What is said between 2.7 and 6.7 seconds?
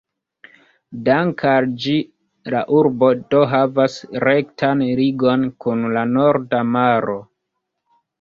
urbo do havas rektan ligon kun la Norda